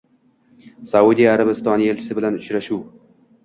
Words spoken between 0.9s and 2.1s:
Saudiya Arabistoni